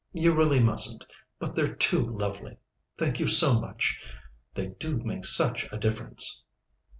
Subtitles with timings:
[0.13, 1.05] You really mustn't
[1.37, 2.57] but they're too lovely.
[2.97, 4.01] Thank you so much.
[4.55, 6.43] They do make such a difference!"